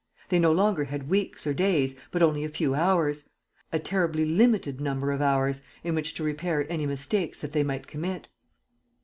They 0.29 0.39
no 0.39 0.51
longer 0.51 0.85
had 0.85 1.11
weeks 1.11 1.45
or 1.45 1.53
days, 1.53 1.95
but 2.09 2.23
only 2.23 2.43
a 2.43 2.49
few 2.49 2.73
hours, 2.73 3.29
a 3.71 3.77
terribly 3.77 4.25
limited 4.25 4.81
number 4.81 5.11
of 5.11 5.21
hours, 5.21 5.61
in 5.83 5.93
which 5.93 6.15
to 6.15 6.23
repair 6.23 6.65
any 6.71 6.87
mistakes 6.87 7.39
that 7.41 7.51
they 7.51 7.61
might 7.61 7.85
commit. 7.85 8.27